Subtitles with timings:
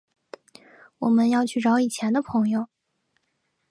[0.97, 2.67] 我们要去找以前的朋友